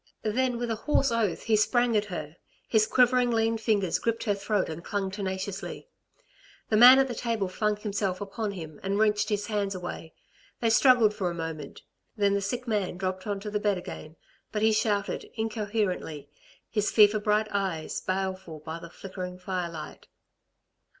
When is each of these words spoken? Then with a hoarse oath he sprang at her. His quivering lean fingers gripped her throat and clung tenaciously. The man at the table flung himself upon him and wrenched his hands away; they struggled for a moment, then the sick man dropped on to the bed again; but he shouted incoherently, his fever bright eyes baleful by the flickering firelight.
Then 0.23 0.57
with 0.57 0.71
a 0.71 0.75
hoarse 0.89 1.11
oath 1.11 1.43
he 1.43 1.55
sprang 1.55 1.95
at 1.95 2.05
her. 2.05 2.37
His 2.67 2.87
quivering 2.87 3.29
lean 3.29 3.59
fingers 3.59 3.99
gripped 3.99 4.23
her 4.23 4.33
throat 4.33 4.67
and 4.67 4.83
clung 4.83 5.11
tenaciously. 5.11 5.89
The 6.71 6.75
man 6.75 6.97
at 6.97 7.07
the 7.07 7.13
table 7.13 7.47
flung 7.47 7.75
himself 7.77 8.19
upon 8.19 8.53
him 8.53 8.79
and 8.81 8.97
wrenched 8.97 9.29
his 9.29 9.45
hands 9.45 9.75
away; 9.75 10.15
they 10.59 10.71
struggled 10.71 11.13
for 11.13 11.29
a 11.29 11.35
moment, 11.35 11.83
then 12.17 12.33
the 12.33 12.41
sick 12.41 12.67
man 12.67 12.97
dropped 12.97 13.27
on 13.27 13.39
to 13.41 13.51
the 13.51 13.59
bed 13.59 13.77
again; 13.77 14.15
but 14.51 14.63
he 14.63 14.71
shouted 14.71 15.29
incoherently, 15.35 16.31
his 16.67 16.89
fever 16.89 17.19
bright 17.19 17.49
eyes 17.51 18.01
baleful 18.01 18.57
by 18.61 18.79
the 18.79 18.89
flickering 18.89 19.37
firelight. 19.37 20.07